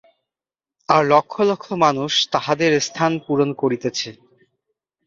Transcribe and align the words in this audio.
আর 0.89 1.01
লক্ষ 1.05 1.33
লক্ষ 1.49 1.65
মানুষ 1.85 2.11
তাহাদের 2.33 2.71
স্থান 2.87 3.11
পূরণ 3.25 3.49
করিতেছে। 3.61 4.09